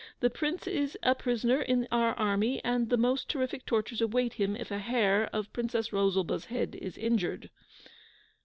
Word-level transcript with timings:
The 0.19 0.31
Prince 0.31 0.65
is 0.65 0.97
a 1.03 1.13
prisoner 1.13 1.61
in 1.61 1.87
our 1.91 2.15
army, 2.15 2.59
and 2.65 2.89
the 2.89 2.97
most 2.97 3.29
terrific 3.29 3.67
tortures 3.67 4.01
await 4.01 4.33
him 4.33 4.55
if 4.55 4.71
a 4.71 4.79
hair 4.79 5.29
of 5.31 5.45
the 5.45 5.51
Princess 5.51 5.93
Rosalba's 5.93 6.45
head 6.45 6.73
is 6.81 6.97
injured. 6.97 7.51